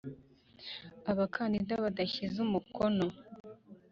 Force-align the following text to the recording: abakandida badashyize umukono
abakandida 1.11 1.73
badashyize 1.83 2.37
umukono 2.47 3.05